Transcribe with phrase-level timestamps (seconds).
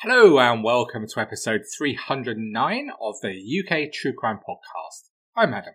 [0.00, 5.08] Hello and welcome to episode 309 of the UK True Crime Podcast.
[5.34, 5.72] I'm Adam.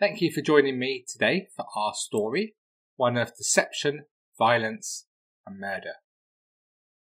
[0.00, 2.56] Thank you for joining me today for our story,
[2.96, 4.06] one of deception,
[4.36, 5.06] violence,
[5.46, 5.92] and murder.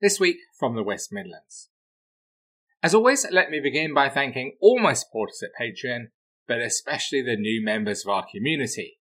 [0.01, 1.69] This week from the West Midlands.
[2.83, 6.07] As always, let me begin by thanking all my supporters at Patreon,
[6.49, 8.99] but especially the new members of our community.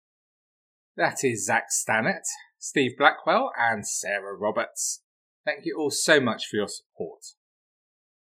[0.98, 2.26] That is Zach Stannett,
[2.58, 5.00] Steve Blackwell, and Sarah Roberts.
[5.46, 7.20] Thank you all so much for your support.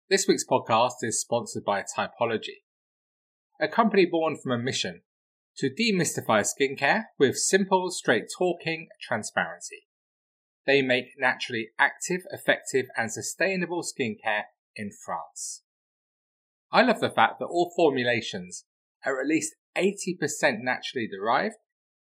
[0.09, 2.63] This week's podcast is sponsored by Typology,
[3.57, 5.03] a company born from a mission
[5.59, 9.87] to demystify skincare with simple, straight talking transparency.
[10.67, 15.63] They make naturally active, effective, and sustainable skincare in France.
[16.69, 18.65] I love the fact that all formulations
[19.05, 21.55] are at least 80% naturally derived,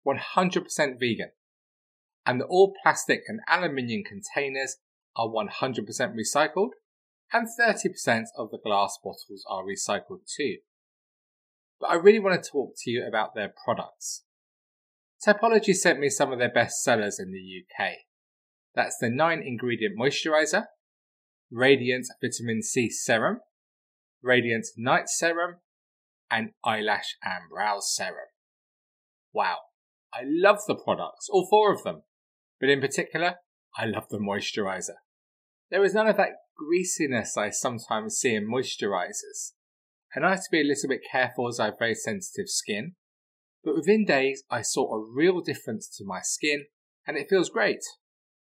[0.07, 1.33] 100% vegan,
[2.25, 4.77] and that all plastic and aluminium containers
[5.17, 5.49] are 100%
[6.15, 6.71] recycled,
[7.33, 10.59] and 30% of the glass bottles are recycled too.
[11.81, 14.25] But I really want to talk to you about their products.
[15.27, 17.39] Typology sent me some of their best sellers in the
[17.85, 17.93] UK.
[18.75, 20.65] That's the 9 ingredient moisturizer,
[21.51, 23.41] Radiant Vitamin C Serum,
[24.23, 25.57] Radiant Night Serum,
[26.31, 28.29] and Eyelash and Brow Serum.
[29.33, 29.59] Wow,
[30.15, 32.03] I love the products, all four of them,
[32.61, 33.37] but in particular,
[33.77, 34.97] I love the moisturizer.
[35.71, 39.53] There is none of that greasiness I sometimes see in moisturizers,
[40.15, 42.95] and I have to be a little bit careful as I have very sensitive skin.
[43.65, 46.67] But within days, I saw a real difference to my skin,
[47.07, 47.83] and it feels great.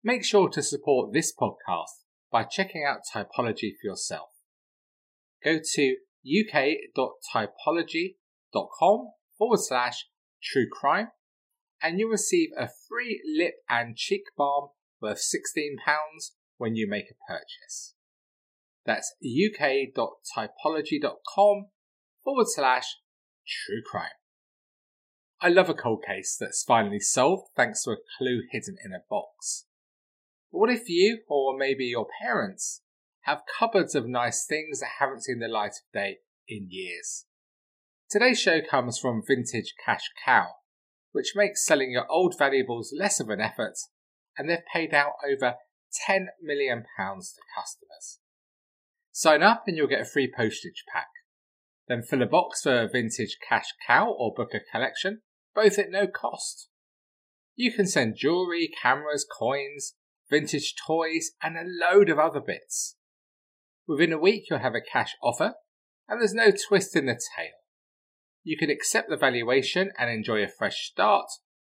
[0.03, 4.29] Make sure to support this podcast by checking out Typology for yourself.
[5.43, 10.07] Go to uk.typology.com forward slash
[10.41, 11.09] true crime
[11.81, 14.69] and you'll receive a free lip and cheek balm
[15.03, 15.75] worth £16
[16.57, 17.93] when you make a purchase.
[18.85, 21.65] That's uk.typology.com
[22.23, 22.95] forward slash
[23.47, 24.09] true crime.
[25.41, 29.03] I love a cold case that's finally solved thanks to a clue hidden in a
[29.09, 29.65] box.
[30.51, 32.81] But what if you, or maybe your parents,
[33.21, 37.25] have cupboards of nice things that haven't seen the light of day in years?
[38.09, 40.47] Today's show comes from Vintage Cash Cow,
[41.11, 43.75] which makes selling your old valuables less of an effort,
[44.37, 45.55] and they've paid out over
[46.09, 48.19] £10 million to customers.
[49.11, 51.07] Sign up and you'll get a free postage pack.
[51.87, 55.21] Then fill a box for a Vintage Cash Cow or book a collection,
[55.53, 56.69] both at no cost.
[57.55, 59.93] You can send jewellery, cameras, coins,
[60.29, 62.95] vintage toys, and a load of other bits.
[63.87, 65.53] Within a week, you'll have a cash offer,
[66.07, 67.51] and there's no twist in the tail.
[68.43, 71.27] You can accept the valuation and enjoy a fresh start,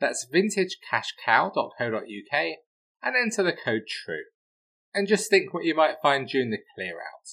[0.00, 2.56] That's vintagecashcow.co.uk
[3.02, 4.24] and enter the code TRUE.
[4.94, 7.28] And just think what you might find during the clear out.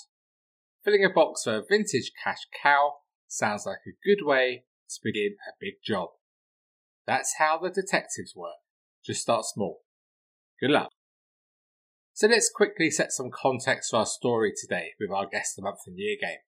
[0.83, 2.93] Filling a box for a vintage cash cow
[3.27, 6.09] sounds like a good way to begin a big job.
[7.07, 8.53] That's how the detectives work.
[9.05, 9.81] Just start small.
[10.59, 10.89] Good luck.
[12.13, 15.69] So let's quickly set some context for our story today with our guest of the
[15.69, 16.39] month and year game.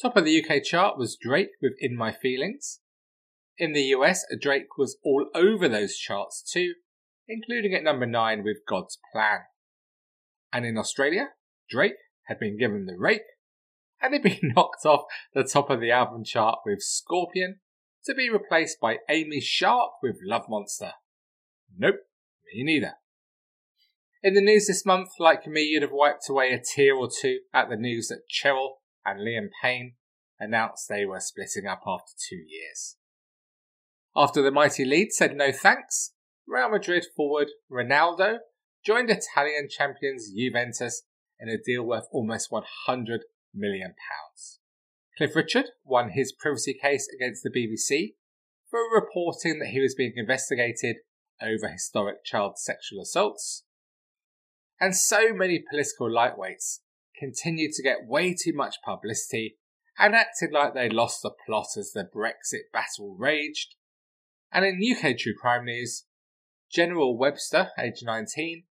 [0.00, 2.80] Top of the UK chart was Drake with In My Feelings.
[3.58, 6.74] In the US, Drake was all over those charts too,
[7.28, 9.40] including at number 9 with God's Plan.
[10.52, 11.30] And in Australia,
[11.68, 11.96] Drake
[12.26, 13.22] had been given the rake
[14.00, 15.02] and had been knocked off
[15.34, 17.60] the top of the album chart with Scorpion
[18.04, 20.92] to be replaced by Amy Shark with Love Monster.
[21.76, 21.96] Nope,
[22.54, 22.94] me neither.
[24.22, 27.40] In the news this month, like me, you'd have wiped away a tear or two
[27.54, 29.94] at the news that Cheryl and Liam Payne
[30.38, 32.96] announced they were splitting up after two years.
[34.16, 36.12] After the mighty Leeds said no thanks,
[36.46, 38.38] Real Madrid forward Ronaldo
[38.84, 41.02] joined Italian champions Juventus
[41.38, 43.20] in a deal worth almost £100
[43.54, 43.94] million.
[45.16, 48.14] Cliff Richard won his privacy case against the BBC
[48.70, 50.96] for reporting that he was being investigated
[51.42, 53.64] over historic child sexual assaults
[54.80, 56.78] and so many political lightweights
[57.16, 59.58] continued to get way too much publicity
[59.98, 63.74] and acted like they lost the plot as the Brexit battle raged.
[64.50, 66.06] And in UK true crime news,
[66.74, 68.64] Xeneral Webster, aged 19,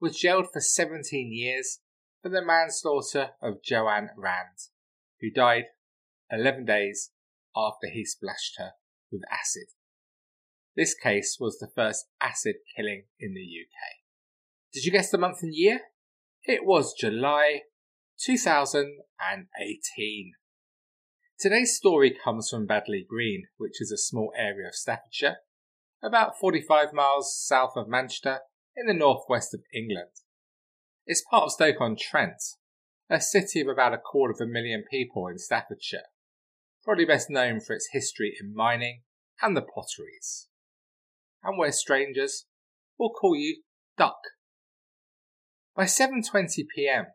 [0.00, 1.80] was jailed for 17 years
[2.22, 4.58] for the manslaughter of Joanne Rand,
[5.20, 5.64] who died
[6.30, 7.10] 11 days
[7.56, 8.72] after he splashed her
[9.10, 9.66] with acid.
[10.76, 13.98] This case was the first acid killing in the UK.
[14.72, 15.80] Did you guess the month and year?
[16.44, 17.62] It was July
[18.24, 20.32] 2018.
[21.38, 25.38] Today's story comes from Baddeley Green, which is a small area of Staffordshire,
[26.02, 28.40] about 45 miles south of Manchester
[28.80, 30.08] in the northwest of England.
[31.06, 32.42] It's part of Stoke-on-Trent,
[33.10, 36.08] a city of about a quarter of a million people in Staffordshire,
[36.82, 39.02] probably best known for its history in mining
[39.42, 40.48] and the potteries.
[41.42, 42.46] And where strangers
[42.98, 43.62] will call you
[43.98, 44.20] Duck.
[45.76, 47.06] By 7:20 p.m.,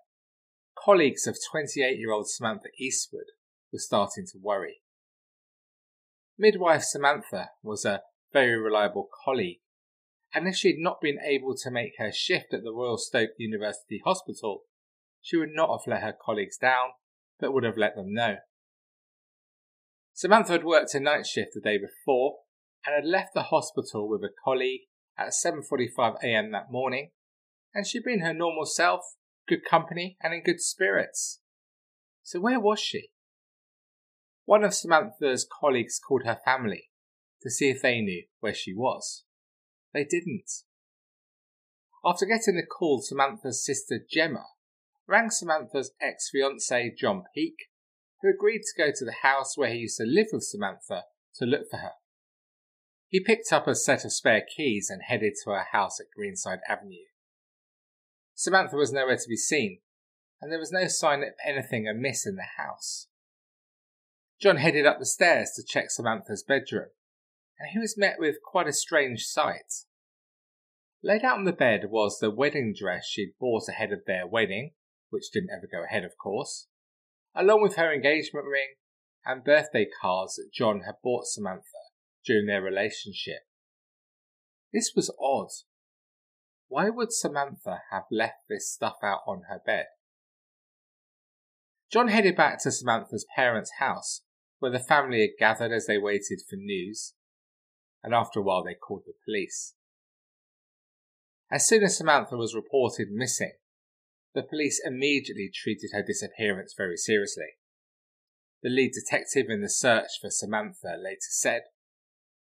[0.78, 3.32] colleagues of 28-year-old Samantha Eastwood
[3.74, 4.82] were starting to worry.
[6.38, 8.02] Midwife Samantha was a
[8.34, 9.62] very reliable colleague,
[10.36, 13.30] and if she had not been able to make her shift at the Royal Stoke
[13.38, 14.64] University Hospital,
[15.22, 16.90] she would not have let her colleagues down,
[17.40, 18.36] but would have let them know.
[20.14, 22.40] Samantha had worked a night shift the day before
[22.86, 24.82] and had left the hospital with a colleague
[25.18, 26.52] at 7:45 a.m.
[26.52, 27.12] that morning,
[27.74, 29.16] and she'd been her normal self,
[29.48, 31.40] good company, and in good spirits.
[32.24, 33.12] So where was she?
[34.44, 36.90] One of Samantha's colleagues called her family
[37.42, 39.24] to see if they knew where she was.
[39.96, 40.52] They didn't.
[42.04, 44.48] After getting the call, Samantha's sister Gemma
[45.08, 47.70] rang Samantha's ex fiance John Peake,
[48.22, 51.04] who agreed to go to the house where he used to live with Samantha
[51.36, 51.94] to look for her.
[53.08, 56.60] He picked up a set of spare keys and headed to her house at Greenside
[56.68, 57.08] Avenue.
[58.34, 59.80] Samantha was nowhere to be seen,
[60.42, 63.08] and there was no sign of anything amiss in the house.
[64.42, 66.90] John headed up the stairs to check Samantha's bedroom,
[67.60, 69.86] and he was met with quite a strange sight.
[71.04, 74.74] Laid out on the bed was the wedding dress she'd bought ahead of their wedding,
[75.10, 76.68] which didn't ever go ahead, of course,
[77.36, 78.76] along with her engagement ring
[79.26, 81.64] and birthday cards that John had bought Samantha
[82.26, 83.42] during their relationship.
[84.74, 85.50] This was odd.
[86.68, 89.86] Why would Samantha have left this stuff out on her bed?
[91.92, 94.22] John headed back to Samantha's parents' house,
[94.60, 97.14] where the family had gathered as they waited for news,
[98.06, 99.74] and after a while they called the police.
[101.52, 103.54] As soon as Samantha was reported missing,
[104.36, 107.58] the police immediately treated her disappearance very seriously.
[108.62, 111.64] The lead detective in the search for Samantha later said,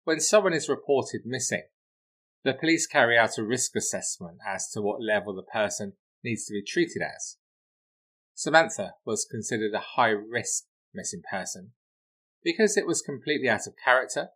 [0.05, 1.63] When someone is reported missing,
[2.43, 6.53] the police carry out a risk assessment as to what level the person needs to
[6.53, 7.37] be treated as.
[8.33, 10.63] Samantha was considered a high risk
[10.93, 11.73] missing person
[12.43, 14.29] because it was completely out of character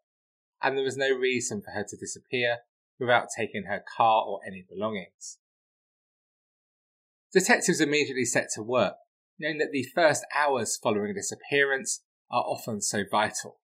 [0.61, 2.57] and there was no reason for her to disappear
[2.99, 5.37] without taking her car or any belongings.
[7.33, 8.95] Detectives immediately set to work,
[9.39, 13.59] knowing that the first hours following a disappearance are often so vital.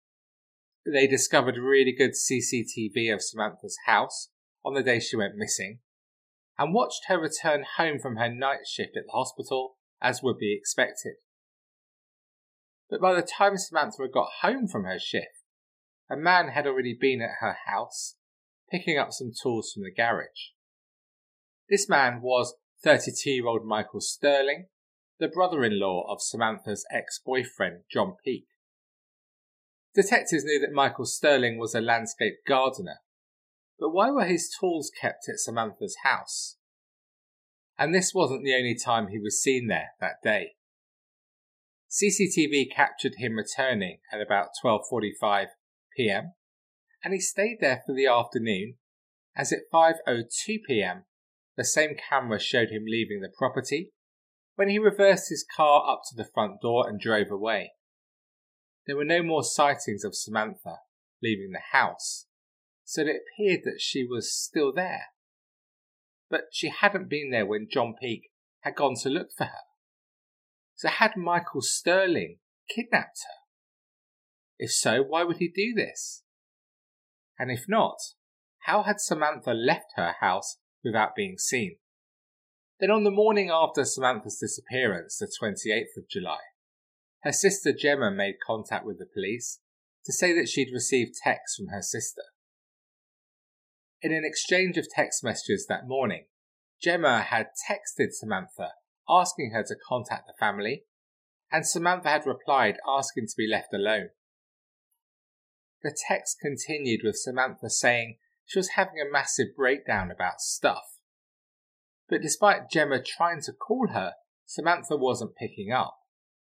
[0.87, 4.31] They discovered really good CCTV of Samantha's house
[4.65, 5.81] on the day she went missing
[6.59, 10.57] and watched her return home from her night shift at the hospital as would be
[10.57, 11.15] expected.
[12.91, 15.38] But by the time Samantha had got home from her shift,
[16.11, 18.17] a man had already been at her house
[18.71, 20.53] picking up some tools from the garage.
[21.69, 24.67] This man was 32 year old Michael Stirland,
[25.19, 28.47] the brother in law of Samantha's ex boyfriend, John Peake.
[29.95, 32.99] Detectives knew that Michael Stirland was a landscape gardener,
[33.79, 36.57] but why were his tools kept at Samantha's house?
[37.79, 40.55] And this wasn't the only time he was seen there that day.
[41.91, 45.49] CCTV captured him returning at about 12:45
[45.99, 46.33] p.m.
[47.05, 48.77] and he stayed there for the afternoon
[49.37, 51.05] as at 5:02 p.m.
[51.57, 53.93] the same camera showed him leaving the property
[54.55, 57.73] when he reversed his car up to the front door and drove away.
[58.87, 60.79] There were no more sightings of Samantha
[61.23, 62.27] leaving the house,
[62.85, 65.07] so it appeared that she was still there.
[66.31, 69.65] But she hadn't been there when John Peake had gone to look for her.
[70.75, 72.39] So had Michael Stirland
[72.69, 73.38] kidnapped her?
[74.59, 76.25] If so, why would he do this?
[77.39, 77.99] And if not,
[78.63, 81.77] how had Samantha left her house without being seen?
[82.81, 86.39] Then on the morning after Samantha's disappearance, the 28th of July,
[87.23, 89.61] her sister Gemma made contact with the police
[90.05, 92.23] to say that she'd received texts from her sister.
[94.01, 96.27] In an exchange of text messages that morning,
[96.81, 98.73] Gemma had texted Samantha
[99.09, 100.85] asking her to contact the family,
[101.51, 104.11] and Samantha had replied asking to be left alone.
[105.83, 110.99] The text continued with Samantha saying she was having a massive breakdown about stuff.
[112.09, 114.15] But despite Gemma trying to call her,
[114.47, 115.99] Samantha wasn't picking up,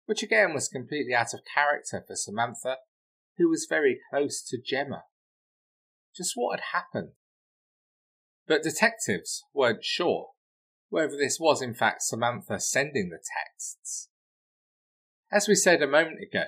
[0.06, 2.76] which again was completely out of character for Samantha,
[3.37, 5.04] who was very close to Gemma.
[6.16, 7.12] Just what had happened?
[8.47, 10.30] But detectives weren't sure
[10.88, 14.08] whether this was in fact Samantha sending the texts.
[15.30, 16.44] As we said a moment ago,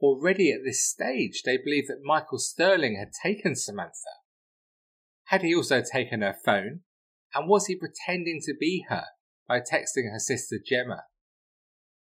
[0.00, 4.20] already at this stage they believed that Michael Stirland had taken Samantha.
[5.26, 6.80] Had he also taken her phone?
[7.34, 9.04] And was he pretending to be her
[9.46, 11.04] by texting her sister Gemma?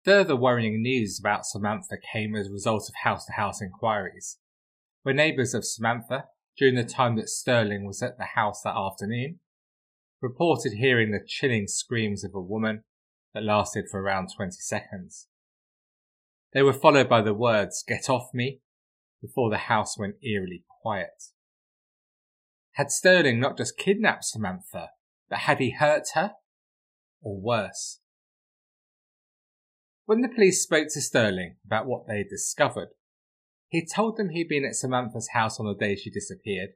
[0.04, 4.38] Further worrying news about Samantha came as a result of house to house inquiries,
[5.02, 6.26] where neighbours of Samantha,
[6.56, 9.40] during the time that Stirland was at the house that afternoon,
[10.20, 12.84] reported hearing the chilling screams of a woman
[13.34, 15.27] that lasted for around 20 seconds.
[16.52, 18.60] They were followed by the words, Get off me,
[19.20, 21.24] before the house went eerily quiet.
[22.72, 24.90] Had Stirland not just kidnapped Samantha,
[25.28, 26.34] but had he hurt her?
[27.20, 28.00] Or worse?
[30.06, 32.88] When the police spoke to Stirland about what they had discovered,
[33.68, 36.70] he told them he'd been at Samantha's house on the day she disappeared,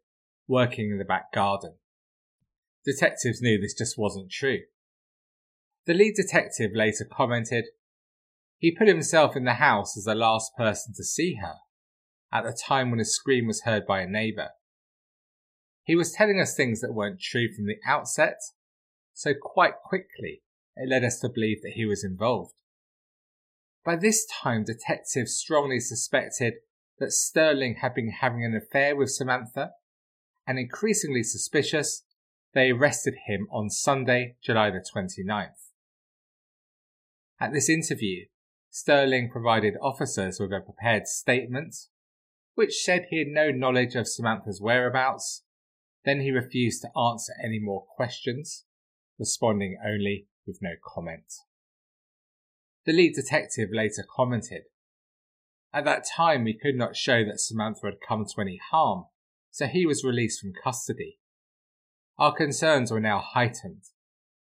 [0.47, 1.77] working in the back garden.
[2.85, 4.59] Detectives knew this just wasn't true.
[5.87, 7.67] The lead detective later commented,
[8.63, 11.57] He put himself in the house as the last person to see her,
[12.33, 14.51] at the time when a scream was heard by a neighbour.
[15.83, 18.37] He was telling us things that weren't true from the outset,
[19.13, 20.43] so quite quickly
[20.77, 22.55] it led us to believe that he was involved.
[23.85, 26.55] By this time, detectives strongly suspected
[27.01, 29.73] that Stirland had been having an affair with Samantha,
[30.47, 32.05] and increasingly suspicious,
[32.55, 35.49] they arrested him on Sunday, July the 29th.
[37.41, 38.27] At this interview,
[38.73, 41.77] Stirland provided officers with a prepared statement,
[42.55, 45.45] which said he had no knowledge of Samantha's whereabouts.
[46.05, 48.65] Then he refused to answer any more questions,
[49.19, 51.33] responding only with no comment.
[52.87, 54.63] The lead detective later commented,
[55.73, 59.05] At that time, we could not show that Samantha had come to any harm,
[59.51, 61.19] so he was released from custody.
[62.19, 63.83] Our concerns were now heightened.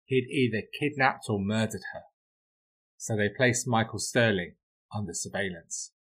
[0.06, 2.03] He'd either kidnapped or murdered her.
[3.04, 4.54] So they placed Michael Stirland
[4.96, 5.92] under surveillance.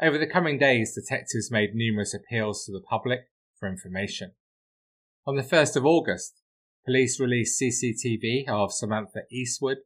[0.00, 3.28] Over the coming days, detectives made numerous appeals to the public
[3.60, 4.32] for information.
[5.26, 6.40] On the 1st of August,
[6.86, 9.80] police released CCTV of Samantha Eastwood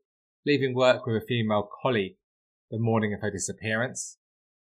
[0.46, 2.18] leaving work with a female colleague
[2.70, 4.18] the morning of her disappearance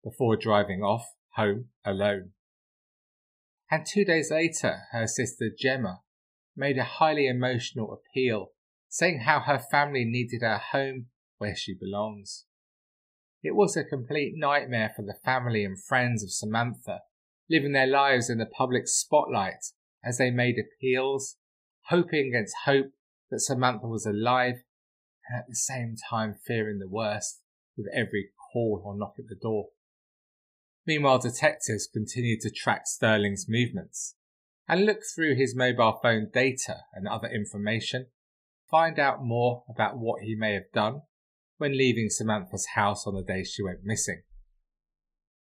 [0.04, 2.34] before driving off home alone.
[3.72, 6.02] And two days later, her sister Gemma
[6.56, 8.52] made a highly emotional appeal,
[8.90, 12.46] saying how her family needed her home where she belongs.
[13.44, 17.02] It was a complete nightmare for the family and friends of Samantha,
[17.50, 19.66] living their lives in the public spotlight
[20.04, 21.38] as they made appeals,
[21.88, 22.92] hoping against hope
[23.30, 24.64] that Samantha was alive
[25.28, 27.42] and at the same time fearing the worst
[27.76, 29.68] with every call or knock at the door.
[30.86, 34.16] Meanwhile, detectives continued to track Stirland's movements
[34.68, 38.08] and look through his mobile phone data and other information,
[38.70, 41.02] find out more about what he may have done
[41.58, 44.24] when leaving Samantha's house on the day she went missing.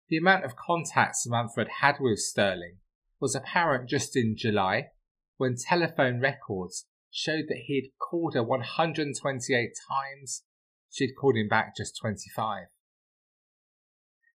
[0.09, 2.79] The amount of contact Samantha had had with Stirland
[3.21, 4.89] was apparent just in July
[5.37, 10.45] when telephone records showed that he had called her 128 times.
[10.91, 12.67] She'd called him back just 25.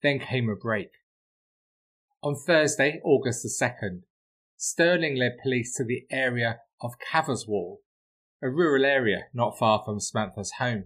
[0.01, 0.89] Then came a break.
[2.21, 4.01] On Thursday, August the 2nd,
[4.57, 7.79] Stirland led police to the area of Caverswall,
[8.41, 10.85] a rural area not far from Samantha's home.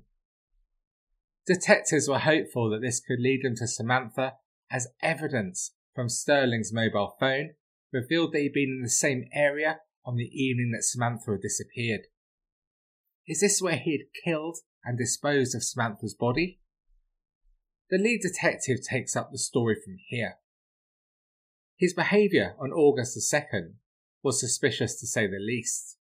[1.46, 4.34] Detectives were hopeful that this could lead them to Samantha
[4.72, 7.52] as evidence from Stirland's mobile phone
[7.92, 12.08] revealed that he'd been in the same area on the evening that Samantha had disappeared.
[13.28, 16.60] Is this where he had killed and disposed of Samantha's body?
[17.90, 20.36] The lead detective takes up the story from here.
[21.78, 23.74] His behaviour on August the 2nd
[24.24, 25.98] was suspicious to say the least.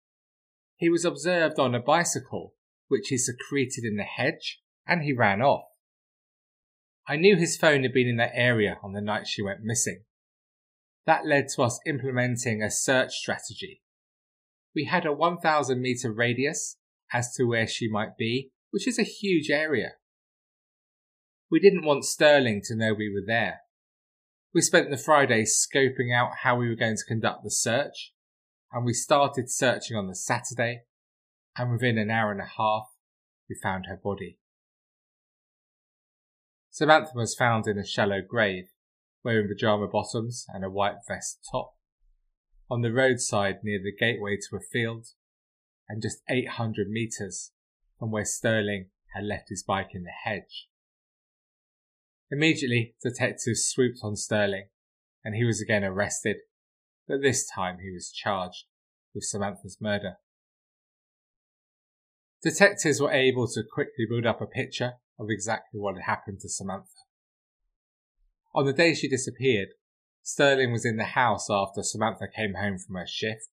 [0.76, 2.54] He was observed on a bicycle,
[2.88, 5.64] which he secreted in the hedge, and he ran off.
[7.08, 10.04] I knew his phone had been in that area on the night she went missing.
[11.06, 13.82] That led to us implementing a search strategy
[14.74, 16.76] we had a 1000 meter radius
[17.12, 19.92] as to where she might be, which is a huge area.
[21.50, 23.60] We didn't want Stirland to know we were there.
[24.54, 28.12] We spent the Friday scoping out how we were going to conduct the search,
[28.72, 30.82] and we started searching on the Saturday,
[31.56, 32.86] and within an hour and a half,
[33.48, 34.38] we found her body.
[36.70, 38.70] Samantha was found in a shallow grave,
[39.24, 41.74] wearing pajama bottoms and a white vest top
[42.70, 45.08] on the roadside near the gateway to a field,
[45.88, 47.50] and just 800 metres
[47.98, 50.68] from where Stirland had left his bike in the hedge.
[52.30, 54.68] Immediately, detectives swooped on Stirland,
[55.24, 56.36] and he was again arrested,
[57.08, 58.66] but this time he was charged
[59.12, 60.18] with Samantha's murder.
[62.40, 66.48] Detectives were able to quickly build up a picture of exactly what had happened to
[66.48, 66.88] Samantha.
[68.54, 69.68] On the day she disappeared,
[70.24, 73.48] Stirland was in the house after Samantha came home from her shift,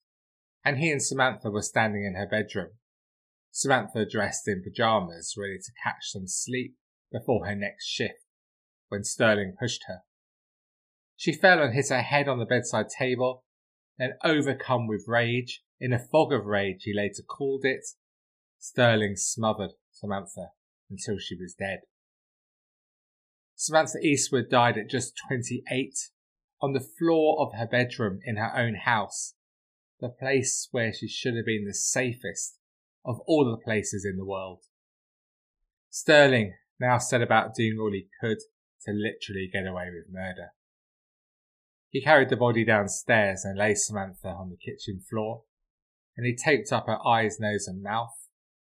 [0.63, 2.71] and he and Samantha were standing in her bedroom.
[3.51, 6.75] Samantha dressed in pajamas, ready to catch some sleep
[7.11, 8.25] before her next shift,
[8.87, 10.01] when Stirland pushed her.
[11.15, 13.43] She fell and hit her head on the bedside table,
[13.97, 17.85] then overcome with rage, in a fog of rage he later called it,
[18.59, 20.51] Stirland smothered Samantha
[20.89, 21.79] until she was dead.
[23.55, 25.93] Samantha Eastwood died at just 28
[26.61, 29.33] on the floor of her bedroom in her own house,
[29.99, 32.59] the place where she should have been the safest
[33.03, 34.63] of all the places in the world.
[35.91, 38.39] Stirland now set about doing all he could
[38.83, 40.49] to literally get away with murder.
[41.89, 45.43] He carried the body downstairs and laid Samantha on the kitchen floor,
[46.15, 48.27] and he taped up her eyes, nose, and mouth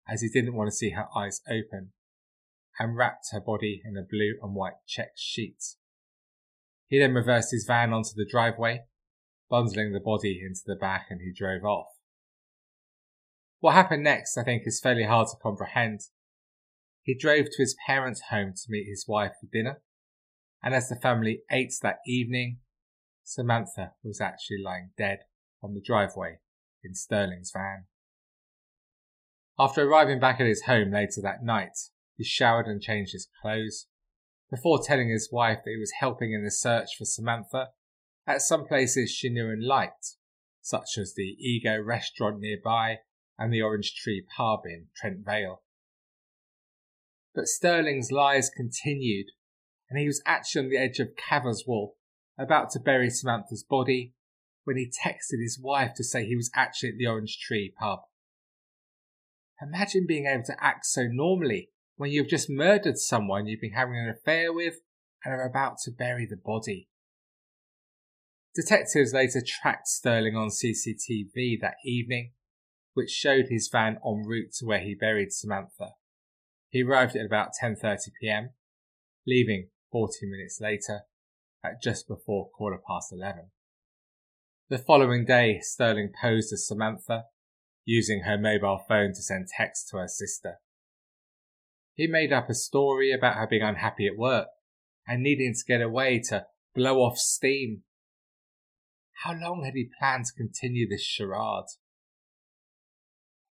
[0.09, 1.93] as he didn't want to see her eyes open,
[2.79, 5.63] and wrapped her body in a blue and white checked sheet.
[6.87, 8.81] He then reversed his van onto the driveway,
[9.49, 11.87] bundling the body into the back, and he drove off.
[13.59, 16.01] What happened next, I think, is fairly hard to comprehend.
[17.01, 19.81] He drove to his parents' home to meet his wife for dinner,
[20.61, 22.59] and as the family ate that evening,
[23.23, 25.19] Samantha was actually lying dead
[25.61, 26.39] on the driveway
[26.83, 27.85] in Stirland's van.
[29.57, 31.77] After arriving back at his home later that night,
[32.15, 33.87] he showered and changed his clothes
[34.49, 37.69] before telling his wife that he was helping in the search for Samantha
[38.27, 40.15] at some places she knew and liked,
[40.61, 42.99] such as the Ego restaurant nearby
[43.37, 45.63] and the Orange Tree pub in Trent Vale.
[47.33, 49.27] But Stirland's lies continued,
[49.89, 51.97] and he was actually on the edge of Caverswall,
[52.37, 54.13] about to bury Samantha's body,
[54.65, 57.99] when he texted his wife to say he was actually at the Orange Tree pub.
[59.61, 63.97] Imagine being able to act so normally when you've just murdered someone you've been having
[63.97, 64.75] an affair with
[65.23, 66.89] and are about to bury the body.
[68.55, 72.33] Detectives later tracked Stirland on CCTV that evening,
[72.93, 75.93] which showed his van en route to where he buried Samantha.
[76.69, 78.49] He arrived at about 10:30 p.m.,
[79.25, 81.01] leaving 40 minutes later
[81.63, 83.49] at just before quarter past 11.
[84.69, 87.25] The following day, Stirland posed as Samantha
[87.85, 90.59] using her mobile phone to send texts to her sister.
[91.95, 94.47] He made up a story about her being unhappy at work
[95.07, 97.83] and needing to get away to blow off steam.
[99.23, 101.65] How long had he planned to continue this charade?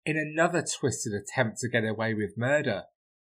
[0.06, 2.86] In another twisted attempt to get away with murder,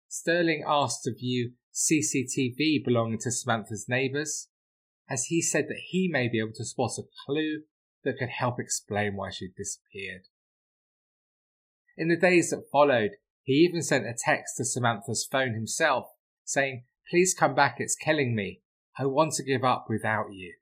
[0.10, 4.48] Stirland asked to view CCTV belonging to Samantha's neighbours,
[5.10, 7.64] as he said that he may be able to spot a clue
[8.04, 10.28] that could help explain why she disappeared.
[11.98, 13.12] In the days that followed,
[13.44, 16.08] he even sent a text to Samantha's phone himself,
[16.44, 18.62] saying, Please come back, it's killing me.
[18.98, 20.56] I want to give up without you.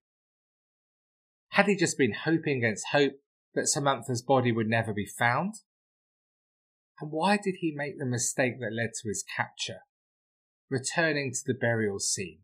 [1.50, 3.14] Had he just been hoping against hope
[3.54, 5.56] that Samantha's body would never be found?
[7.00, 9.82] And why did he make the mistake that led to his capture?
[10.70, 12.40] Returning to the burial scene.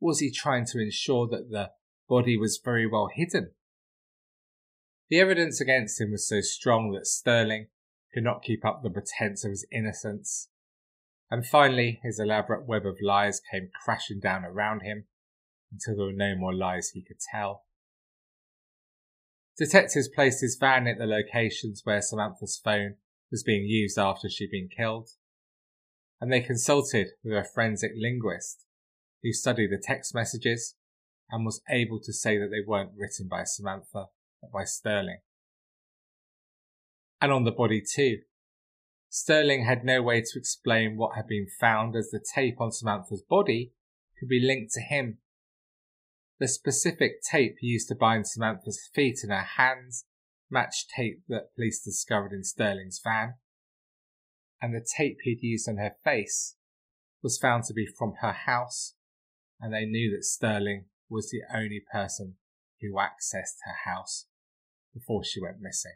[0.00, 1.70] Was he trying to ensure that the
[2.08, 3.52] body was very well hidden
[5.08, 7.68] the evidence against him was so strong that Stirland
[8.12, 10.48] could not keep up the pretense of his innocence.
[11.30, 15.04] And finally, his elaborate web of lies came crashing down around him
[15.70, 17.64] until there were no more lies he could tell.
[19.58, 22.94] Detectives placed his van at the locations where Samantha's phone
[23.30, 25.10] was being used after she'd been killed,
[26.20, 28.64] and they consulted with a forensic linguist
[29.22, 30.76] who studied the text messages
[31.30, 34.06] and was able to say that they weren't written by Samantha
[34.40, 35.18] but by Stirland.
[37.20, 38.18] And on the body too.
[39.10, 43.22] Stirland had no way to explain what had been found as the tape on Samantha's
[43.22, 43.72] body
[44.18, 45.18] could be linked to him.
[46.38, 50.04] The specific tape used to bind Samantha's feet and her hands
[50.50, 53.34] matched tape that police discovered in Stirland's van.
[54.60, 56.56] And the tape he'd used on her face
[57.22, 58.94] was found to be from her house,
[59.60, 62.36] and they knew that Stirland was the only person
[62.80, 64.26] who accessed her house
[64.94, 65.94] before she went missing.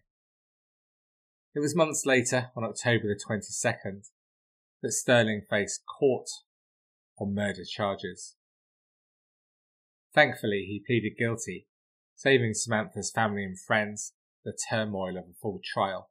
[1.54, 4.08] It was months later, on October the 22nd,
[4.80, 6.28] that Stirland faced court
[7.18, 8.36] on murder charges.
[10.14, 11.66] Thankfully, he pleaded guilty,
[12.14, 16.10] saving Samantha's family and friends the turmoil of a full trial.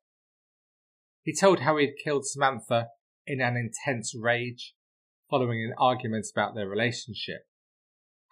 [1.23, 2.89] He told how he had killed Samantha
[3.25, 4.75] in an intense rage,
[5.29, 7.47] following an argument about their relationship,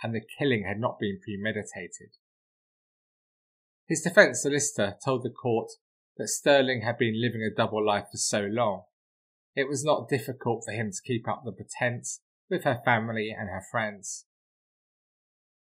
[0.04, 2.18] and the killing had not been premeditated.
[3.88, 5.72] His defence solicitor told the court
[6.20, 8.84] that Stirland had been living a double life for so long,
[9.56, 13.50] it was not difficult for him to keep up the pretense with her family and
[13.50, 14.26] her friends.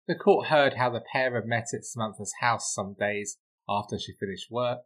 [0.06, 3.38] The court heard how the pair had met at Samantha's house some days
[3.70, 4.80] after she finished work,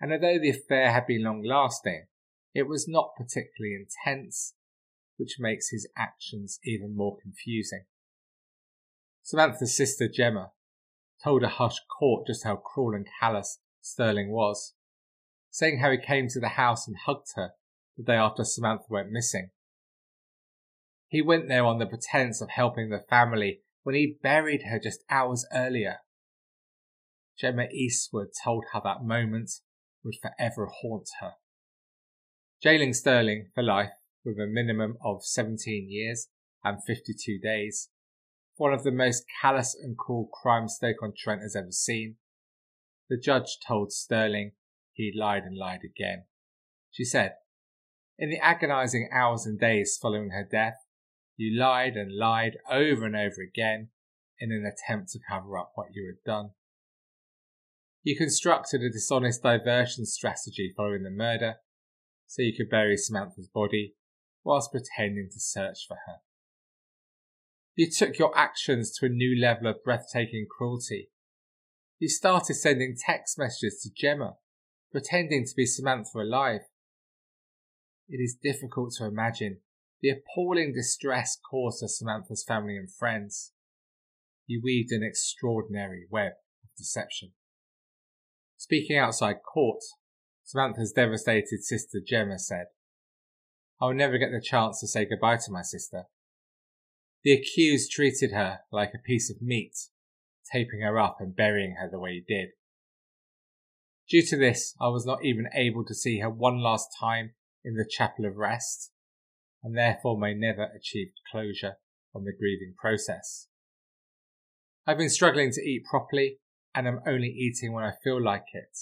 [0.00, 2.06] and although the affair had been long lasting,
[2.54, 4.54] it was not particularly intense,
[5.18, 7.84] which makes his actions even more confusing.
[9.22, 10.52] Samantha's sister Gemma
[11.22, 14.74] told a hushed court just how cruel and callous Stirland was,
[15.50, 17.52] saying how he came to the house and hugged her
[17.96, 19.50] the day after Samantha went missing.
[21.08, 25.04] He went there on the pretense of helping the family when he buried her just
[25.10, 25.98] hours earlier.
[27.38, 29.50] Gemma Eastwood told how that moment
[30.04, 31.32] would forever haunt her.
[32.62, 33.90] Jailing Stirland for life
[34.24, 36.28] with a minimum of 17 years
[36.64, 37.90] and 52 days,
[38.56, 42.16] one of the most callous and cruel crimes Stoke-on-Trent has ever seen.
[43.12, 44.52] The judge told Stirland
[44.94, 46.24] he lied and lied again.
[46.90, 47.34] She said,
[48.18, 50.86] In the agonizing hours and days following her death,
[51.36, 53.90] you lied and lied over and over again
[54.38, 56.52] in an attempt to cover up what you had done.
[58.02, 61.56] You constructed a dishonest diversion strategy following the murder
[62.26, 63.94] so you could bury Samantha's body
[64.42, 66.20] whilst pretending to search for her.
[67.74, 71.10] You took your actions to a new level of breathtaking cruelty.
[72.02, 74.34] You started sending text messages to Gemma,
[74.90, 76.62] pretending to be Samantha alive.
[78.08, 79.58] It is difficult to imagine
[80.00, 83.52] the appalling distress caused to Samantha's family and friends.
[84.48, 86.32] He weaved an extraordinary web
[86.64, 87.34] of deception.
[88.56, 89.84] Speaking outside court,
[90.42, 92.66] Samantha's devastated sister Gemma said,
[93.80, 96.06] I will never get the chance to say goodbye to my sister.
[97.22, 99.76] The accused treated her like a piece of meat,
[100.52, 102.50] taping her up and burying her the way he did.
[104.08, 107.32] Due to this, I was not even able to see her one last time
[107.64, 108.90] in the chapel of rest,
[109.62, 111.74] and therefore may never achieve closure
[112.14, 113.48] on the grieving process.
[114.86, 116.38] I've been struggling to eat properly
[116.74, 118.76] and am only eating when I feel like it.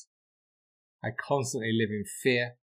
[1.04, 2.56] I constantly live in fear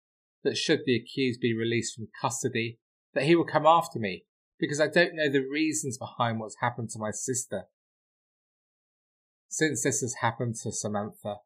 [0.43, 2.79] that should the accused be released from custody,
[3.13, 4.25] that he will come after me
[4.59, 7.65] because I don't know the reasons behind what's happened to my sister.
[9.57, 11.37] Since this has happened to Samantha,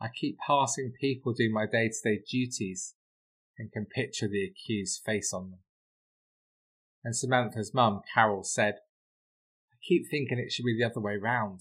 [0.00, 2.94] I keep passing people doing my day to day duties
[3.58, 5.60] and can picture the accused's face on them
[7.04, 8.76] and Samantha's mum, Carol, said,
[9.70, 11.60] I keep thinking it should be the other way round.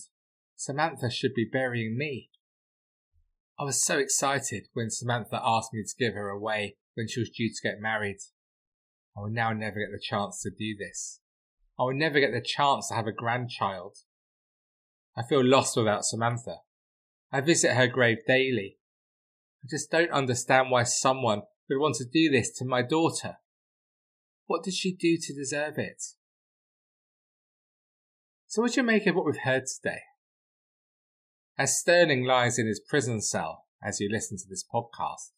[0.55, 2.29] Samantha should be burying me.
[3.59, 7.29] I was so excited when Samantha asked me to give her away when she was
[7.29, 8.17] due to get married.
[9.15, 11.19] I will now never get the chance to do this.
[11.77, 13.97] I will never get the chance to have a grandchild.
[15.15, 16.57] I feel lost without Samantha.
[17.31, 18.77] I visit her grave daily.
[19.63, 23.37] I just don't understand why someone would want to do this to my daughter.
[24.45, 26.03] What did she do to deserve it?
[28.47, 30.01] So, what do you make of what we've heard today?
[31.57, 35.31] As Stirland lies in his prison cell as you listen to this podcast,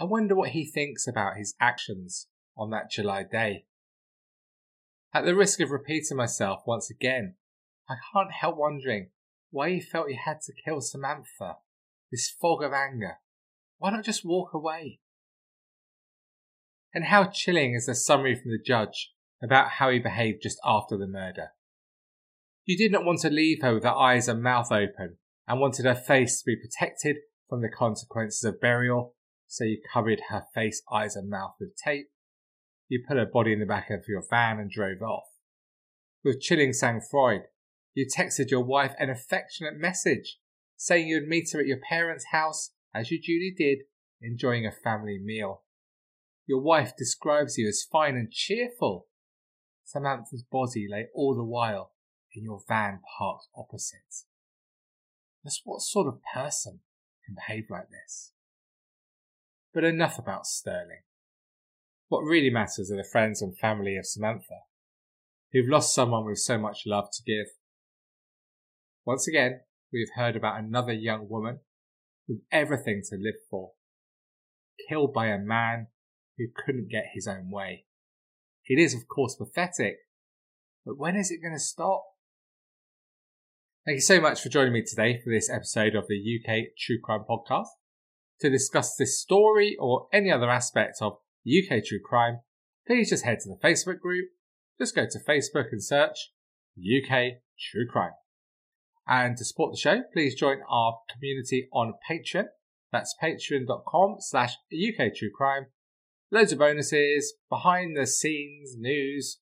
[0.00, 3.64] I wonder what he thinks about his actions on that July day.
[5.12, 7.34] At the risk of repeating myself once again,
[7.88, 9.10] I can't help wondering
[9.50, 11.56] why he felt he had to kill Samantha.
[12.10, 13.18] This fog of anger.
[13.78, 15.00] Why not just walk away?
[16.94, 20.96] And how chilling is the summary from the judge about how he behaved just after
[20.96, 21.50] the murder.
[22.64, 25.86] You did not want to leave her with her eyes and mouth open, and wanted
[25.86, 27.16] her face to be protected
[27.48, 29.14] from the consequences of burial,
[29.46, 32.08] so you covered her face, eyes, and mouth with tape.
[32.88, 35.24] You put her body in the back of your van and drove off.
[36.24, 37.44] With chilling sang-froid,
[37.98, 40.38] you texted your wife an affectionate message
[40.76, 43.78] saying you'd meet her at your parents' house, as you duly did,
[44.22, 45.64] enjoying a family meal.
[46.46, 49.08] Your wife describes you as fine and cheerful.
[49.84, 51.90] Samantha's body lay all the while
[52.32, 54.22] in your van parked opposite.
[55.44, 56.78] Just what sort of person
[57.26, 58.30] can behave like this?
[59.74, 61.02] But enough about Stirland.
[62.06, 64.60] What really matters are the friends and family of Samantha,
[65.52, 67.48] who've lost someone with so much love to give.
[69.08, 71.60] Once again, we've heard about another young woman
[72.28, 73.70] with everything to live for,
[74.86, 75.86] killed by a man
[76.36, 77.86] who couldn't get his own way.
[78.66, 79.96] It is, of course, pathetic,
[80.84, 82.02] but when is it going to stop?
[83.86, 86.98] Thank you so much for joining me today for this episode of the UK True
[87.02, 87.68] Crime Podcast.
[88.42, 91.14] To discuss this story or any other aspect of
[91.46, 92.40] UK true crime,
[92.86, 94.28] please just head to the Facebook group.
[94.78, 96.32] Just go to Facebook and search
[96.76, 98.12] UK True Crime.
[99.08, 102.48] And to support the show, please join our community on Patreon.
[102.92, 105.66] That's patreon.com slash UK True Crime.
[106.30, 109.38] Loads of bonuses, behind the scenes news,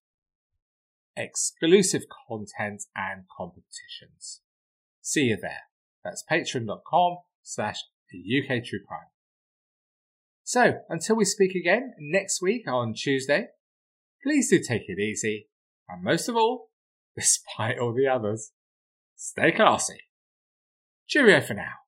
[1.17, 4.43] exclusive content and competitions.
[5.03, 5.63] See you there.
[6.05, 7.79] That's patreon.com slash
[8.15, 9.11] UK True Crime.
[10.45, 13.49] So, until we speak again next week on Tuesday,
[14.23, 15.49] please do take it easy.
[15.89, 16.71] And most of all,
[17.17, 18.53] despite all the others,
[19.17, 20.01] stay classy.
[21.09, 21.86] Cheerio for now.